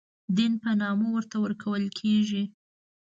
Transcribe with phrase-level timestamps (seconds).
[0.37, 2.43] دین په نامه ورته ورکول کېږي.